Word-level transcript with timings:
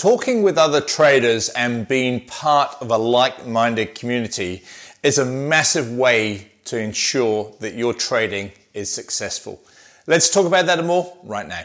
talking 0.00 0.40
with 0.40 0.56
other 0.56 0.80
traders 0.80 1.50
and 1.50 1.86
being 1.86 2.24
part 2.24 2.74
of 2.80 2.90
a 2.90 2.96
like-minded 2.96 3.94
community 3.94 4.62
is 5.02 5.18
a 5.18 5.24
massive 5.26 5.92
way 5.92 6.50
to 6.64 6.80
ensure 6.80 7.54
that 7.60 7.74
your 7.74 7.92
trading 7.92 8.50
is 8.72 8.90
successful. 8.90 9.60
Let's 10.06 10.30
talk 10.30 10.46
about 10.46 10.64
that 10.64 10.78
and 10.78 10.88
more 10.88 11.14
right 11.22 11.46
now. 11.46 11.64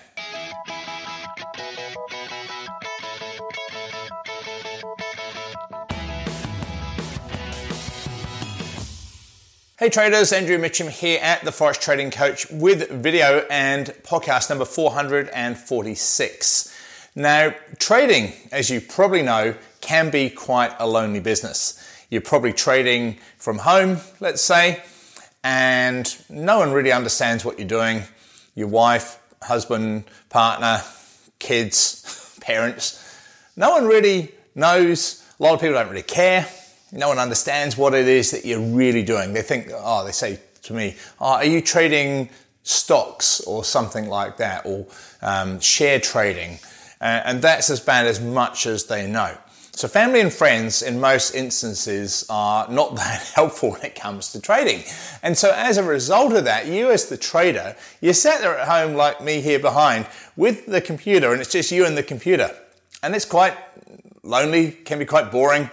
Hey 9.79 9.89
traders, 9.89 10.33
Andrew 10.33 10.57
Mitchem 10.57 10.89
here 10.89 11.19
at 11.21 11.45
the 11.45 11.51
Forex 11.51 11.79
Trading 11.79 12.11
Coach 12.11 12.51
with 12.51 12.89
video 12.89 13.45
and 13.49 13.85
podcast 14.03 14.49
number 14.49 14.65
446. 14.65 16.75
Now, 17.15 17.53
trading, 17.79 18.33
as 18.51 18.69
you 18.69 18.81
probably 18.81 19.21
know, 19.21 19.55
can 19.81 20.09
be 20.09 20.29
quite 20.29 20.73
a 20.79 20.87
lonely 20.87 21.19
business. 21.19 21.81
You're 22.09 22.21
probably 22.21 22.53
trading 22.53 23.17
from 23.37 23.57
home, 23.57 23.97
let's 24.19 24.41
say, 24.41 24.83
and 25.43 26.15
no 26.29 26.59
one 26.59 26.71
really 26.71 26.91
understands 26.91 27.45
what 27.45 27.57
you're 27.57 27.67
doing. 27.67 28.03
Your 28.53 28.67
wife, 28.67 29.19
husband, 29.41 30.05
partner, 30.29 30.81
kids, 31.39 32.37
parents, 32.41 33.01
no 33.55 33.71
one 33.71 33.85
really 33.85 34.31
knows. 34.53 35.23
A 35.39 35.43
lot 35.43 35.53
of 35.53 35.61
people 35.61 35.75
don't 35.75 35.89
really 35.89 36.01
care 36.03 36.47
no 36.95 37.09
one 37.09 37.19
understands 37.19 37.77
what 37.77 37.93
it 37.93 38.07
is 38.07 38.31
that 38.31 38.45
you're 38.45 38.59
really 38.59 39.03
doing. 39.03 39.33
They 39.33 39.41
think, 39.41 39.69
oh, 39.73 40.05
they 40.05 40.11
say 40.11 40.39
to 40.63 40.73
me, 40.73 40.95
oh, 41.19 41.33
are 41.33 41.45
you 41.45 41.61
trading 41.61 42.29
stocks 42.63 43.41
or 43.41 43.63
something 43.63 44.07
like 44.07 44.37
that, 44.37 44.65
or 44.65 44.87
um, 45.21 45.59
share 45.59 45.99
trading? 45.99 46.57
Uh, 47.05 47.21
and 47.25 47.39
that's 47.39 47.69
as 47.69 47.79
bad 47.79 48.07
as 48.07 48.19
much 48.19 48.65
as 48.65 48.85
they 48.85 49.05
know. 49.05 49.37
So, 49.73 49.87
family 49.87 50.21
and 50.21 50.33
friends, 50.33 50.81
in 50.81 50.99
most 50.99 51.35
instances, 51.35 52.25
are 52.31 52.67
not 52.67 52.95
that 53.03 53.21
helpful 53.35 53.73
when 53.73 53.83
it 53.83 53.93
comes 53.93 54.31
to 54.31 54.41
trading. 54.41 54.81
And 55.21 55.37
so, 55.37 55.53
as 55.55 55.77
a 55.77 55.83
result 55.83 56.33
of 56.33 56.45
that, 56.45 56.65
you 56.65 56.89
as 56.89 57.07
the 57.07 57.17
trader, 57.17 57.75
you're 58.01 58.15
sat 58.15 58.41
there 58.41 58.57
at 58.57 58.67
home 58.67 58.95
like 58.95 59.21
me 59.21 59.39
here 59.41 59.59
behind 59.59 60.07
with 60.35 60.65
the 60.65 60.81
computer, 60.81 61.31
and 61.31 61.41
it's 61.41 61.51
just 61.51 61.71
you 61.71 61.85
and 61.85 61.95
the 61.95 62.01
computer. 62.01 62.49
And 63.03 63.13
it's 63.13 63.25
quite 63.25 63.55
lonely, 64.23 64.71
can 64.71 64.97
be 64.97 65.05
quite 65.05 65.31
boring 65.31 65.69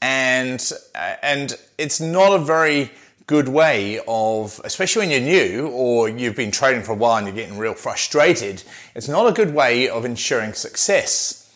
and 0.00 0.72
uh, 0.94 1.14
and 1.22 1.58
it's 1.76 2.00
not 2.00 2.32
a 2.32 2.38
very 2.38 2.90
good 3.28 3.48
way 3.48 4.00
of, 4.08 4.58
especially 4.64 5.06
when 5.06 5.10
you're 5.10 5.20
new 5.20 5.68
or 5.68 6.08
you've 6.08 6.34
been 6.34 6.50
trading 6.50 6.82
for 6.82 6.92
a 6.92 6.94
while 6.94 7.18
and 7.18 7.26
you're 7.26 7.36
getting 7.36 7.58
real 7.58 7.74
frustrated. 7.74 8.62
It's 8.94 9.06
not 9.06 9.28
a 9.28 9.32
good 9.32 9.54
way 9.54 9.88
of 9.90 10.06
ensuring 10.06 10.54
success. 10.54 11.54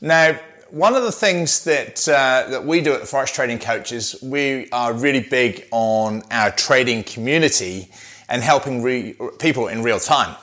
Now, 0.00 0.40
one 0.70 0.96
of 0.96 1.02
the 1.02 1.12
things 1.12 1.64
that 1.64 2.08
uh, 2.08 2.48
that 2.48 2.64
we 2.64 2.80
do 2.80 2.94
at 2.94 3.00
the 3.00 3.06
Forex 3.06 3.32
Trading 3.32 3.58
Coaches, 3.58 4.16
we 4.22 4.68
are 4.70 4.94
really 4.94 5.20
big 5.20 5.68
on 5.70 6.22
our 6.30 6.50
trading 6.50 7.04
community 7.04 7.90
and 8.30 8.42
helping 8.42 8.82
re- 8.82 9.14
people 9.38 9.68
in 9.68 9.82
real 9.82 10.00
time. 10.00 10.34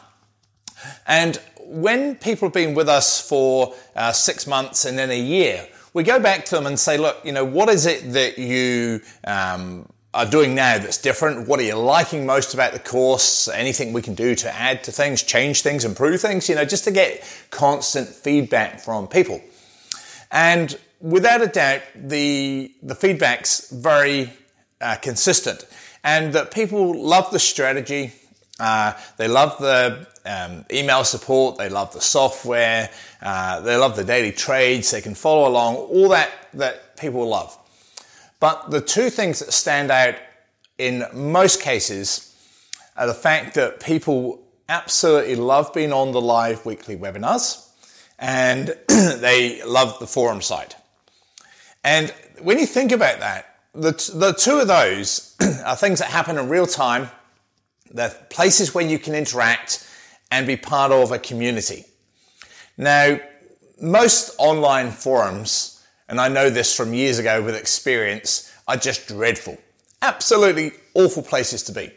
And 1.08 1.42
when 1.60 2.16
people 2.16 2.48
have 2.48 2.54
been 2.54 2.76
with 2.76 2.88
us 2.88 3.28
for 3.28 3.74
uh, 3.96 4.12
six 4.12 4.46
months 4.46 4.86
and 4.86 4.98
then 4.98 5.10
a 5.10 5.20
year, 5.20 5.68
we 5.94 6.04
go 6.04 6.20
back 6.20 6.46
to 6.46 6.56
them 6.56 6.68
and 6.68 6.80
say, 6.80 6.98
look, 6.98 7.18
you 7.26 7.32
know, 7.32 7.44
what 7.44 7.70
is 7.70 7.88
it 7.88 8.14
that 8.14 8.38
you 8.38 9.02
um, 9.26 9.88
are 10.14 10.26
doing 10.26 10.54
now 10.54 10.78
that's 10.78 10.98
different? 10.98 11.48
What 11.48 11.60
are 11.60 11.64
you 11.64 11.76
liking 11.76 12.26
most 12.26 12.54
about 12.54 12.74
the 12.74 12.80
course? 12.80 13.48
Anything 13.48 13.94
we 13.94 14.02
can 14.02 14.14
do 14.14 14.36
to 14.36 14.54
add 14.54 14.84
to 14.84 14.92
things, 14.92 15.24
change 15.24 15.62
things, 15.62 15.86
improve 15.86 16.22
things, 16.22 16.48
you 16.48 16.56
know, 16.56 16.66
just 16.66 16.84
to 16.84 16.92
get 16.92 17.24
constant 17.50 18.08
feedback 18.08 18.80
from 18.80 19.08
people. 19.08 19.42
And 20.32 20.78
without 21.00 21.42
a 21.42 21.48
doubt, 21.48 21.82
the, 21.96 22.72
the 22.84 22.96
feedback's 22.96 23.72
very 23.72 24.32
uh, 24.80 24.98
consistent 25.02 25.66
and 26.04 26.34
that 26.34 26.52
people 26.52 27.02
love 27.02 27.32
the 27.32 27.40
strategy. 27.40 28.14
Uh, 28.60 28.94
they 29.18 29.28
love 29.28 29.58
the 29.58 30.08
um, 30.26 30.66
email 30.72 31.04
support, 31.04 31.58
they 31.58 31.70
love 31.70 31.92
the 31.94 32.02
software, 32.02 32.90
uh, 33.22 33.62
they 33.62 33.76
love 33.76 33.96
the 33.96 34.04
daily 34.04 34.32
trades, 34.32 34.92
they 34.92 35.02
can 35.02 35.16
follow 35.16 35.50
along, 35.50 35.76
all 35.76 36.10
that 36.10 36.30
that 36.54 36.98
people 36.98 37.28
love. 37.28 37.58
But 38.44 38.72
the 38.72 38.82
two 38.82 39.10
things 39.10 39.40
that 39.40 39.54
stand 39.54 39.90
out 39.90 40.16
in 40.78 41.06
most 41.14 41.62
cases 41.62 42.36
are 42.98 43.08
the 43.08 43.14
fact 43.14 43.56
that 43.56 43.80
people 43.80 44.44
absolutely 44.68 45.38
love 45.38 45.74
being 45.74 45.94
on 45.94 46.12
the 46.12 46.20
live 46.20 46.66
weekly 46.66 46.98
webinars 46.98 47.66
and 48.20 48.76
they 48.90 49.64
love 49.64 49.98
the 50.00 50.08
forum 50.08 50.42
site. 50.42 50.76
And 51.86 52.14
when 52.42 52.60
you 52.60 52.66
think 52.66 52.92
about 52.92 53.22
that, 53.22 53.46
the, 53.72 53.94
the 54.14 54.34
two 54.38 54.60
of 54.60 54.68
those 54.68 55.38
are 55.66 55.78
things 55.78 56.00
that 56.00 56.10
happen 56.10 56.38
in 56.38 56.50
real 56.50 56.68
time. 56.68 57.10
They're 57.92 58.10
places 58.30 58.76
where 58.76 58.86
you 58.86 59.00
can 59.00 59.16
interact 59.16 59.90
and 60.32 60.46
be 60.46 60.58
part 60.58 60.92
of 60.92 61.14
a 61.14 61.18
community. 61.18 61.86
Now, 62.78 63.22
most 63.82 64.36
online 64.38 64.92
forums, 64.92 65.74
and 66.08 66.20
I 66.20 66.28
know 66.28 66.50
this 66.50 66.76
from 66.76 66.94
years 66.94 67.20
ago 67.20 67.42
with 67.42 67.56
experience, 67.56 68.52
are 68.68 68.78
just 68.78 69.08
dreadful. 69.08 69.58
Absolutely 70.02 70.72
awful 70.94 71.24
places 71.24 71.64
to 71.64 71.72
be. 71.72 71.92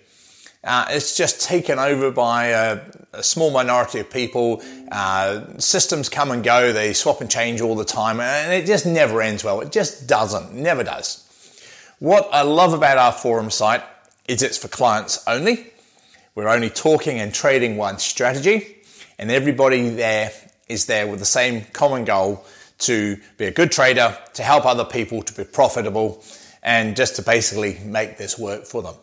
Uh, 0.65 0.85
it's 0.91 1.17
just 1.17 1.41
taken 1.43 1.79
over 1.79 2.11
by 2.11 2.47
a, 2.47 2.81
a 3.13 3.23
small 3.23 3.53
minority 3.53 4.01
of 4.01 4.11
people. 4.11 4.63
Uh, 4.91 5.43
systems 5.59 6.09
come 6.09 6.33
and 6.33 6.43
go, 6.43 6.73
they 6.73 6.93
swap 6.93 7.21
and 7.21 7.31
change 7.31 7.61
all 7.61 7.77
the 7.77 7.85
time, 7.85 8.19
and 8.19 8.53
it 8.53 8.67
just 8.67 8.85
never 8.85 9.23
ends 9.23 9.45
well. 9.45 9.61
It 9.61 9.71
just 9.71 10.09
doesn't, 10.09 10.53
never 10.53 10.83
does. 10.83 11.23
What 12.01 12.29
I 12.33 12.43
love 12.43 12.73
about 12.73 12.99
our 12.99 13.13
forum 13.13 13.51
site 13.51 13.83
is 14.27 14.43
it's 14.43 14.59
for 14.59 14.69
clients 14.69 15.23
only. 15.29 15.73
We're 16.35 16.49
only 16.49 16.69
talking 16.69 17.21
and 17.21 17.33
trading 17.33 17.77
one 17.77 17.99
strategy, 17.99 18.77
and 19.19 19.31
everybody 19.31 19.89
there 19.91 20.33
is 20.69 20.87
there 20.87 21.07
with 21.07 21.21
the 21.21 21.27
same 21.27 21.65
common 21.73 22.05
goal 22.05 22.45
to 22.79 23.17
be 23.39 23.47
a 23.47 23.51
good 23.51 23.73
trader, 23.73 24.17
to 24.35 24.43
help 24.43 24.67
other 24.67 24.85
people 24.85 25.23
to 25.23 25.35
be 25.35 25.45
profitable, 25.45 26.23
and 26.63 26.97
just 26.97 27.17
to 27.17 27.23
basically 27.23 27.79
make 27.85 28.19
this 28.19 28.39
work 28.39 28.67
for 28.67 28.83
them. 28.83 28.95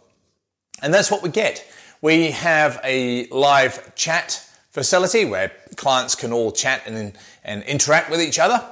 And 0.81 0.93
that's 0.93 1.09
what 1.09 1.23
we 1.23 1.29
get. 1.29 1.65
We 2.01 2.31
have 2.31 2.79
a 2.83 3.27
live 3.27 3.95
chat 3.95 4.45
facility 4.71 5.23
where 5.23 5.51
clients 5.75 6.15
can 6.15 6.33
all 6.33 6.51
chat 6.51 6.83
and, 6.85 7.13
and 7.43 7.63
interact 7.63 8.09
with 8.09 8.21
each 8.21 8.39
other. 8.39 8.63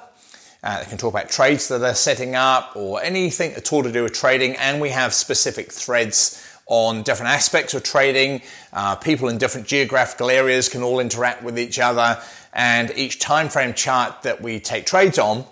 Uh, 0.64 0.80
they 0.80 0.86
can 0.86 0.98
talk 0.98 1.14
about 1.14 1.30
trades 1.30 1.68
that 1.70 1.80
they're 1.80 1.96
setting 1.96 2.36
up 2.36 2.74
or 2.76 3.02
anything 3.02 3.54
at 3.54 3.72
all 3.72 3.82
to 3.82 3.92
do 3.92 4.04
with 4.04 4.14
trading. 4.14 4.56
And 4.58 4.82
we 4.82 4.90
have 4.90 5.14
specific 5.14 5.72
threads 5.72 6.46
on 6.68 7.04
different 7.04 7.32
aspects 7.32 7.74
of 7.74 7.84
trading. 7.84 8.42
Uh, 8.74 8.96
people 8.96 9.30
in 9.30 9.38
different 9.38 9.68
geographical 9.68 10.30
areas 10.30 10.70
can 10.70 10.84
all 10.84 11.00
interact 11.00 11.44
with 11.44 11.60
each 11.60 11.80
other, 11.80 12.22
and 12.54 12.92
each 12.96 13.20
time 13.20 13.50
frame 13.50 13.74
chart 13.74 14.22
that 14.24 14.42
we 14.42 14.60
take 14.60 14.86
trades 14.86 15.20
on 15.20 15.46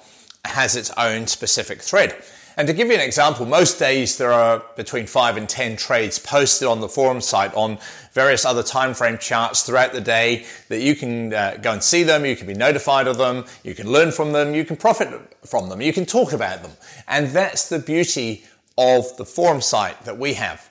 has 0.46 0.76
its 0.76 0.92
own 0.98 1.28
specific 1.28 1.82
thread. 1.82 2.16
And 2.60 2.68
to 2.68 2.74
give 2.74 2.90
you 2.90 2.96
an 2.96 3.00
example, 3.00 3.46
most 3.46 3.80
days 3.80 4.18
there 4.18 4.34
are 4.34 4.62
between 4.76 5.08
five 5.08 5.38
and 5.38 5.48
10 5.48 5.78
trades 5.78 6.20
posted 6.20 6.68
on 6.68 6.82
the 6.82 6.90
forum 6.90 7.22
site 7.22 7.54
on 7.54 7.78
various 8.12 8.44
other 8.44 8.64
time 8.64 8.94
frame 8.94 9.18
charts 9.18 9.64
throughout 9.64 9.94
the 9.94 10.02
day 10.02 10.46
that 10.68 10.82
you 10.82 10.94
can 10.94 11.34
uh, 11.34 11.58
go 11.62 11.72
and 11.72 11.82
see 11.82 12.04
them, 12.04 12.26
you 12.26 12.36
can 12.36 12.48
be 12.48 12.54
notified 12.54 13.08
of 13.08 13.18
them, 13.18 13.46
you 13.64 13.74
can 13.74 13.90
learn 13.90 14.12
from 14.12 14.34
them, 14.34 14.54
you 14.54 14.66
can 14.66 14.76
profit 14.76 15.08
from 15.46 15.70
them, 15.70 15.80
you 15.80 15.94
can 15.94 16.06
talk 16.06 16.34
about 16.34 16.62
them. 16.62 16.72
And 17.08 17.30
that's 17.30 17.70
the 17.70 17.80
beauty 17.80 18.44
of 18.78 19.16
the 19.16 19.24
forum 19.24 19.62
site 19.62 20.04
that 20.04 20.18
we 20.18 20.34
have 20.34 20.69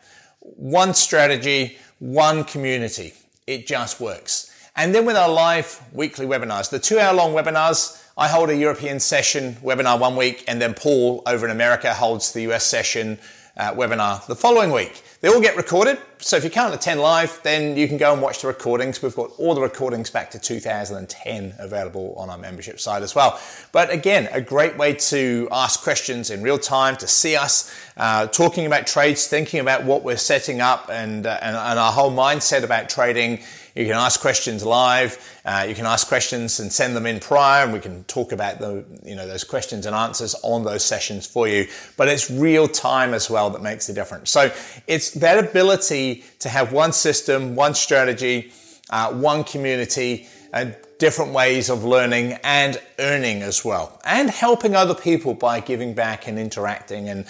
one 0.57 0.95
strategy, 0.95 1.79
one 1.99 2.45
community. 2.45 3.15
It 3.47 3.67
just 3.67 4.01
works. 4.01 4.51
And 4.77 4.95
then 4.95 5.05
with 5.05 5.17
our 5.17 5.29
live 5.29 5.83
weekly 5.93 6.27
webinars, 6.27 6.71
the 6.71 6.79
two 6.79 6.99
hour 6.99 7.15
long 7.15 7.33
webinars, 7.33 8.01
I 8.17 8.29
hold 8.29 8.51
a 8.51 8.57
European 8.57 9.01
session 9.01 9.55
webinar 9.63 9.99
one 9.99 10.17
week, 10.17 10.45
and 10.47 10.61
then 10.61 10.75
Paul 10.75 11.23
over 11.27 11.47
in 11.47 11.53
America 11.53 11.95
holds 11.95 12.33
the 12.33 12.43
US 12.53 12.65
session 12.65 13.19
uh, 13.59 13.75
webinar 13.75 14.25
the 14.27 14.37
following 14.37 14.71
week. 14.71 15.03
They 15.21 15.29
all 15.29 15.41
get 15.41 15.57
recorded, 15.57 15.99
so 16.19 16.37
if 16.37 16.45
you 16.45 16.51
can't 16.51 16.73
attend 16.73 17.01
live, 17.01 17.41
then 17.43 17.77
you 17.77 17.89
can 17.89 17.97
go 17.97 18.13
and 18.13 18.23
watch 18.23 18.43
the 18.43 18.47
recordings. 18.47 19.03
We've 19.03 19.17
got 19.17 19.33
all 19.37 19.53
the 19.53 19.61
recordings 19.61 20.11
back 20.11 20.31
to 20.31 20.39
2010 20.39 21.55
available 21.59 22.15
on 22.17 22.31
our 22.31 22.39
membership 22.39 22.79
site 22.79 23.03
as 23.03 23.17
well. 23.17 23.41
But 23.73 23.91
again, 23.91 24.29
a 24.31 24.41
great 24.41 24.77
way 24.77 24.95
to 24.95 25.49
ask 25.51 25.83
questions 25.83 26.31
in 26.31 26.41
real 26.41 26.59
time, 26.59 26.97
to 26.99 27.09
see 27.09 27.35
us 27.35 27.75
uh, 27.97 28.29
talking 28.29 28.65
about 28.65 28.87
trades, 28.87 29.27
thinking 29.27 29.59
about 29.59 29.83
what 29.83 30.05
we're 30.05 30.17
setting 30.17 30.61
up, 30.61 30.89
and, 30.89 31.27
uh, 31.27 31.39
and, 31.43 31.57
and 31.57 31.79
our 31.81 31.91
whole 31.91 32.13
mindset 32.13 32.63
about 32.63 32.89
trading 32.89 33.41
you 33.79 33.85
can 33.85 33.95
ask 33.95 34.21
questions 34.21 34.65
live. 34.65 35.17
Uh, 35.45 35.65
you 35.69 35.75
can 35.75 35.87
ask 35.87 36.09
questions 36.09 36.59
and 36.59 36.73
send 36.73 36.97
them 36.97 37.07
in 37.07 37.21
prior, 37.21 37.63
and 37.63 37.73
we 37.73 37.79
can 37.79 38.03
talk 38.05 38.33
about 38.33 38.59
the 38.59 38.85
you 39.05 39.15
know 39.15 39.27
those 39.27 39.45
questions 39.45 39.87
and 39.87 39.95
answers 39.95 40.35
on 40.43 40.65
those 40.65 40.85
sessions 40.85 41.27
for 41.27 41.47
you. 41.47 41.69
But 41.97 42.09
it's 42.09 42.29
real 42.29 42.67
time 42.67 43.15
as 43.15 43.31
well 43.31 43.51
that 43.51 43.63
makes 43.63 43.87
the 43.87 43.93
difference. 43.93 44.31
So 44.31 44.53
it's 44.89 45.13
that 45.13 45.39
ability 45.39 46.25
to 46.41 46.49
have 46.49 46.73
one 46.73 46.93
system, 46.93 47.55
one 47.55 47.75
strategy, 47.75 48.53
uh, 48.91 49.13
one 49.13 49.45
community, 49.45 50.27
and 50.53 50.75
different 50.99 51.33
ways 51.33 51.71
of 51.71 51.85
learning 51.85 52.37
and 52.43 52.81
earning 52.99 53.43
as 53.43 53.65
well, 53.65 54.01
and 54.05 54.29
helping 54.29 54.75
other 54.75 54.95
people 54.95 55.33
by 55.33 55.61
giving 55.61 55.95
back 55.95 56.27
and 56.27 56.39
interacting. 56.39 57.09
And 57.09 57.25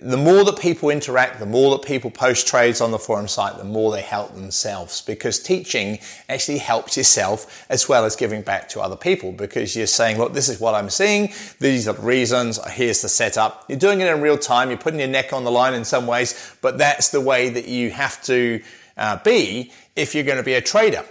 the 0.00 0.16
more 0.16 0.44
that 0.44 0.58
people 0.58 0.90
interact, 0.90 1.40
the 1.40 1.46
more 1.46 1.76
that 1.76 1.86
people 1.86 2.10
post 2.10 2.46
trades 2.46 2.80
on 2.80 2.92
the 2.92 2.98
forum 2.98 3.26
site, 3.26 3.56
the 3.58 3.64
more 3.64 3.90
they 3.90 4.02
help 4.02 4.34
themselves 4.34 5.02
because 5.02 5.40
teaching 5.40 5.98
actually 6.28 6.58
helps 6.58 6.96
yourself 6.96 7.66
as 7.68 7.88
well 7.88 8.04
as 8.04 8.14
giving 8.14 8.42
back 8.42 8.68
to 8.68 8.80
other 8.80 8.96
people 8.96 9.32
because 9.32 9.74
you're 9.74 9.86
saying, 9.86 10.18
look, 10.18 10.32
this 10.32 10.48
is 10.48 10.60
what 10.60 10.74
I'm 10.74 10.90
seeing. 10.90 11.32
These 11.58 11.88
are 11.88 11.94
the 11.94 12.02
reasons. 12.02 12.64
Here's 12.70 13.02
the 13.02 13.08
setup. 13.08 13.64
You're 13.68 13.78
doing 13.78 14.00
it 14.00 14.06
in 14.06 14.20
real 14.20 14.38
time. 14.38 14.68
You're 14.68 14.78
putting 14.78 15.00
your 15.00 15.08
neck 15.08 15.32
on 15.32 15.44
the 15.44 15.50
line 15.50 15.74
in 15.74 15.84
some 15.84 16.06
ways, 16.06 16.54
but 16.62 16.78
that's 16.78 17.08
the 17.08 17.20
way 17.20 17.48
that 17.50 17.66
you 17.66 17.90
have 17.90 18.22
to 18.24 18.62
uh, 18.96 19.18
be 19.24 19.72
if 19.96 20.14
you're 20.14 20.24
going 20.24 20.38
to 20.38 20.44
be 20.44 20.54
a 20.54 20.60
trader. 20.60 21.04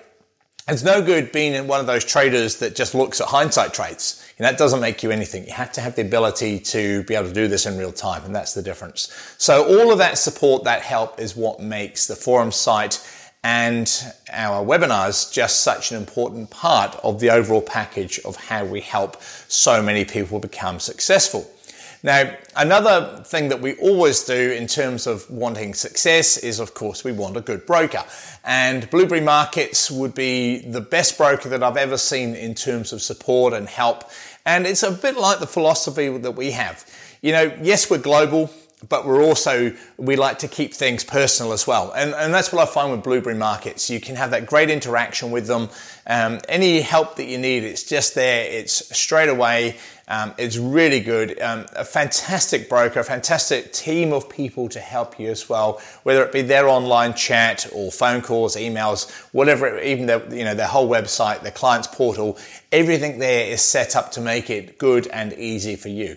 It's 0.70 0.84
no 0.84 1.02
good 1.02 1.32
being 1.32 1.54
in 1.54 1.68
one 1.68 1.80
of 1.80 1.88
those 1.88 2.04
traders 2.04 2.58
that 2.58 2.76
just 2.76 2.94
looks 2.94 3.22
at 3.22 3.28
hindsight 3.28 3.74
trades. 3.74 4.22
And 4.38 4.46
that 4.46 4.58
doesn't 4.58 4.82
make 4.82 5.02
you 5.02 5.12
anything. 5.12 5.46
You 5.46 5.54
have 5.54 5.72
to 5.74 5.82
have 5.82 5.96
the 5.96 6.02
ability 6.02 6.60
to 6.60 7.04
be 7.04 7.16
able 7.16 7.30
to 7.30 7.34
do 7.34 7.48
this 7.48 7.66
in 7.66 7.78
real 7.78 7.94
time, 7.94 8.26
and 8.26 8.36
that's 8.36 8.54
the 8.54 8.62
difference. 8.62 9.10
So 9.38 9.66
all 9.66 9.94
of 9.94 9.98
that 10.00 10.18
support, 10.18 10.66
that 10.66 10.82
help 10.82 11.22
is 11.22 11.38
what 11.38 11.62
makes 11.62 12.08
the 12.08 12.18
forum 12.18 12.52
site 12.52 13.00
and 13.44 13.90
our 14.30 14.66
webinars 14.66 15.32
just 15.32 15.62
such 15.62 15.92
an 15.92 15.98
important 15.98 16.50
part 16.50 16.96
of 16.98 17.22
the 17.22 17.30
overall 17.30 17.62
package 17.62 18.20
of 18.26 18.36
how 18.36 18.66
we 18.66 18.82
help 18.82 19.22
so 19.48 19.82
many 19.82 20.04
people 20.04 20.38
become 20.38 20.82
successful. 20.82 21.50
Now, 22.04 22.32
another 22.56 23.24
thing 23.24 23.50
that 23.50 23.62
we 23.62 23.76
always 23.76 24.24
do 24.24 24.52
in 24.52 24.68
terms 24.68 25.08
of 25.08 25.30
wanting 25.30 25.74
success 25.74 26.38
is, 26.38 26.60
of 26.60 26.74
course, 26.74 27.04
we 27.04 27.12
want 27.12 27.38
a 27.38 27.42
good 27.42 27.66
broker. 27.66 28.04
And 28.44 28.90
Blueberry 28.90 29.22
Markets 29.22 29.90
would 29.90 30.14
be 30.14 30.60
the 30.60 30.82
best 30.82 31.18
broker 31.18 31.50
that 31.50 31.64
I've 31.64 31.78
ever 31.78 31.98
seen 31.98 32.36
in 32.36 32.54
terms 32.54 32.94
of 32.94 33.02
support 33.02 33.54
and 33.54 33.68
help. 33.68 34.04
And 34.46 34.68
it's 34.68 34.84
a 34.84 34.92
bit 34.92 35.18
like 35.18 35.40
the 35.40 35.48
philosophy 35.48 36.16
that 36.18 36.32
we 36.32 36.52
have. 36.52 36.86
You 37.22 37.32
know, 37.32 37.58
yes, 37.62 37.90
we're 37.90 37.98
global 37.98 38.52
but 38.90 39.08
we're 39.08 39.24
also 39.24 39.74
we 39.98 40.16
like 40.16 40.40
to 40.40 40.48
keep 40.48 40.74
things 40.74 41.04
personal 41.04 41.52
as 41.52 41.66
well 41.66 41.92
and, 41.96 42.14
and 42.14 42.32
that's 42.34 42.54
what 42.54 42.62
i 42.62 42.72
find 42.72 42.92
with 42.92 43.04
blueberry 43.04 43.36
markets 43.36 43.90
you 43.90 44.00
can 44.00 44.16
have 44.16 44.32
that 44.32 44.46
great 44.46 44.70
interaction 44.70 45.32
with 45.32 45.48
them 45.48 45.68
um, 46.06 46.40
any 46.48 46.82
help 46.82 47.16
that 47.16 47.26
you 47.26 47.40
need 47.40 47.64
it's 47.64 47.84
just 47.84 48.14
there 48.14 48.46
it's 48.46 48.96
straight 48.96 49.30
away 49.30 49.76
um, 50.08 50.34
it's 50.38 50.58
really 50.58 51.00
good 51.00 51.40
um, 51.42 51.66
a 51.76 51.84
fantastic 51.84 52.70
broker 52.70 53.00
a 53.00 53.04
fantastic 53.04 53.74
team 53.74 54.14
of 54.14 54.30
people 54.30 54.70
to 54.70 54.80
help 54.80 55.20
you 55.20 55.30
as 55.30 55.50
well 55.50 55.82
whether 56.04 56.24
it 56.24 56.32
be 56.32 56.42
their 56.42 56.68
online 56.68 57.14
chat 57.14 57.68
or 57.74 57.92
phone 57.92 58.22
calls 58.22 58.56
emails 58.56 59.10
whatever 59.34 59.80
even 59.80 60.06
their, 60.06 60.34
you 60.34 60.44
know 60.44 60.54
their 60.54 60.68
whole 60.68 60.88
website 60.88 61.42
their 61.42 61.52
clients 61.52 61.88
portal 61.88 62.38
everything 62.72 63.20
there 63.20 63.48
is 63.48 63.62
set 63.62 63.96
up 63.96 64.12
to 64.12 64.22
make 64.22 64.50
it 64.50 64.78
good 64.78 65.08
and 65.08 65.34
easy 65.34 65.76
for 65.76 65.90
you 65.90 66.16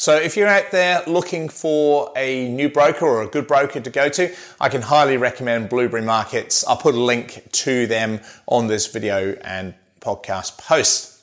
so 0.00 0.16
if 0.16 0.34
you're 0.34 0.48
out 0.48 0.70
there 0.70 1.02
looking 1.06 1.50
for 1.50 2.10
a 2.16 2.48
new 2.48 2.70
broker 2.70 3.04
or 3.04 3.20
a 3.20 3.26
good 3.26 3.46
broker 3.46 3.80
to 3.80 3.90
go 3.90 4.08
to, 4.08 4.34
I 4.58 4.70
can 4.70 4.80
highly 4.80 5.18
recommend 5.18 5.68
Blueberry 5.68 6.02
Markets. 6.02 6.66
I'll 6.66 6.78
put 6.78 6.94
a 6.94 6.98
link 6.98 7.46
to 7.52 7.86
them 7.86 8.20
on 8.46 8.66
this 8.66 8.86
video 8.86 9.34
and 9.42 9.74
podcast 10.00 10.56
post. 10.56 11.19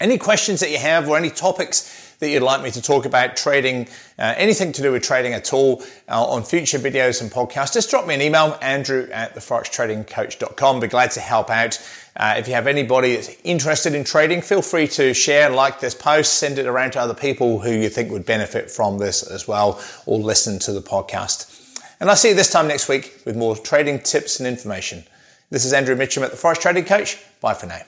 Any 0.00 0.18
questions 0.18 0.60
that 0.60 0.70
you 0.70 0.78
have 0.78 1.08
or 1.08 1.16
any 1.18 1.30
topics 1.30 2.14
that 2.20 2.30
you'd 2.30 2.42
like 2.42 2.62
me 2.62 2.70
to 2.70 2.82
talk 2.82 3.04
about 3.04 3.36
trading, 3.36 3.88
uh, 4.18 4.34
anything 4.36 4.72
to 4.72 4.82
do 4.82 4.92
with 4.92 5.02
trading 5.02 5.32
at 5.32 5.52
all 5.52 5.82
uh, 6.08 6.24
on 6.24 6.42
future 6.42 6.78
videos 6.78 7.20
and 7.20 7.30
podcasts, 7.30 7.74
just 7.74 7.90
drop 7.90 8.06
me 8.06 8.14
an 8.14 8.22
email, 8.22 8.58
andrew 8.62 9.08
at 9.12 9.34
theforextradingcoach.com. 9.34 10.80
Be 10.80 10.86
glad 10.86 11.10
to 11.12 11.20
help 11.20 11.50
out. 11.50 11.78
Uh, 12.16 12.34
if 12.38 12.48
you 12.48 12.54
have 12.54 12.66
anybody 12.66 13.14
that's 13.14 13.36
interested 13.44 13.94
in 13.94 14.04
trading, 14.04 14.42
feel 14.42 14.62
free 14.62 14.88
to 14.88 15.14
share, 15.14 15.50
like 15.50 15.80
this 15.80 15.94
post, 15.94 16.34
send 16.34 16.58
it 16.58 16.66
around 16.66 16.92
to 16.92 17.00
other 17.00 17.14
people 17.14 17.60
who 17.60 17.70
you 17.70 17.88
think 17.88 18.10
would 18.10 18.26
benefit 18.26 18.70
from 18.70 18.98
this 18.98 19.22
as 19.22 19.46
well, 19.46 19.80
or 20.06 20.18
listen 20.18 20.58
to 20.58 20.72
the 20.72 20.82
podcast. 20.82 21.56
And 22.00 22.08
I'll 22.08 22.16
see 22.16 22.30
you 22.30 22.34
this 22.34 22.50
time 22.50 22.68
next 22.68 22.88
week 22.88 23.20
with 23.26 23.36
more 23.36 23.56
trading 23.56 24.00
tips 24.00 24.40
and 24.40 24.46
information. 24.46 25.04
This 25.50 25.64
is 25.64 25.72
Andrew 25.72 25.94
Mitchem 25.94 26.22
at 26.22 26.30
the 26.30 26.36
Forex 26.36 26.58
Trading 26.60 26.84
Coach. 26.84 27.18
Bye 27.40 27.54
for 27.54 27.66
now. 27.66 27.82